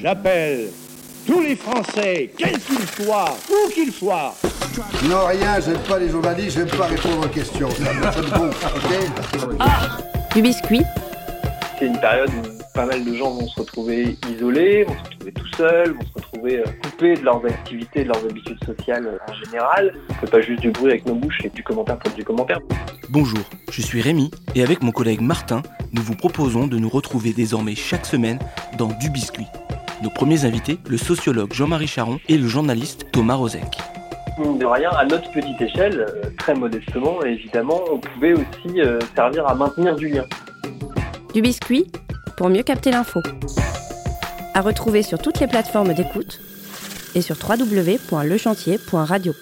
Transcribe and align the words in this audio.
J'appelle 0.00 0.68
tous 1.26 1.40
les 1.40 1.56
Français, 1.56 2.30
quels 2.36 2.58
qu'ils 2.58 3.04
soient, 3.04 3.36
où 3.50 3.70
qu'ils 3.70 3.92
soient. 3.92 4.34
Non, 5.04 5.26
rien, 5.26 5.58
j'aime 5.60 5.78
pas 5.88 5.98
les 5.98 6.10
journalistes, 6.10 6.58
j'aime 6.58 6.68
pas 6.68 6.86
répondre 6.86 7.24
aux 7.24 7.28
questions. 7.28 7.70
Ça 7.70 7.92
me 7.92 8.12
sonne 8.12 8.38
bon, 8.38 8.46
ok 8.48 10.34
Du 10.34 10.42
biscuit, 10.42 10.82
C'est 11.78 11.86
une 11.86 11.98
période 11.98 12.30
où 12.30 12.56
pas 12.74 12.84
mal 12.84 13.04
de 13.04 13.14
gens 13.14 13.30
vont 13.30 13.48
se 13.48 13.60
retrouver 13.60 14.18
isolés, 14.30 14.84
vont 14.84 14.94
se 14.94 15.04
retrouver 15.04 15.32
tout 15.32 15.56
seuls, 15.56 15.92
vont 15.92 16.06
se 16.06 16.12
retrouver 16.14 16.58
euh, 16.58 16.64
coupés 16.82 17.14
de 17.14 17.24
leurs 17.24 17.44
activités, 17.46 18.04
de 18.04 18.08
leurs 18.08 18.24
habitudes 18.24 18.62
sociales 18.64 19.06
euh, 19.06 19.32
en 19.32 19.44
général. 19.44 19.94
On 20.10 20.14
fait 20.14 20.30
pas 20.30 20.40
juste 20.42 20.60
du 20.60 20.70
bruit 20.70 20.90
avec 20.90 21.06
nos 21.06 21.14
bouches 21.14 21.40
et 21.42 21.48
du 21.48 21.62
commentaire 21.62 21.98
pour 21.98 22.12
du 22.12 22.22
commentaire. 22.22 22.58
Bonjour, 23.08 23.40
je 23.70 23.80
suis 23.80 24.02
Rémi 24.02 24.30
et 24.54 24.62
avec 24.62 24.82
mon 24.82 24.92
collègue 24.92 25.22
Martin, 25.22 25.62
nous 25.92 26.02
vous 26.02 26.16
proposons 26.16 26.66
de 26.66 26.78
nous 26.78 26.90
retrouver 26.90 27.32
désormais 27.32 27.74
chaque 27.74 28.04
semaine 28.04 28.38
dans 28.76 28.88
Du 28.88 29.08
Biscuit. 29.08 29.46
Nos 30.02 30.10
premiers 30.10 30.44
invités, 30.44 30.78
le 30.88 30.98
sociologue 30.98 31.54
Jean-Marie 31.54 31.86
Charon 31.86 32.20
et 32.28 32.36
le 32.36 32.46
journaliste 32.46 33.06
Thomas 33.12 33.36
Rozek. 33.36 33.78
Mine 34.38 34.58
de 34.58 34.66
rien, 34.66 34.90
à 34.90 35.06
notre 35.06 35.30
petite 35.32 35.58
échelle, 35.60 36.00
euh, 36.00 36.28
très 36.38 36.54
modestement 36.54 37.22
évidemment, 37.22 37.80
on 37.90 37.98
pouvait 37.98 38.34
aussi 38.34 38.80
euh, 38.80 38.98
servir 39.14 39.46
à 39.48 39.54
maintenir 39.54 39.96
du 39.96 40.08
lien. 40.08 40.24
du 41.32 41.40
biscuit 41.40 41.86
pour 42.36 42.50
mieux 42.50 42.62
capter 42.62 42.90
l'info. 42.90 43.20
À 44.52 44.60
retrouver 44.60 45.02
sur 45.02 45.18
toutes 45.18 45.40
les 45.40 45.46
plateformes 45.46 45.94
d'écoute 45.94 46.40
et 47.14 47.22
sur 47.22 47.36
www.lechantier.radio. 47.36 49.32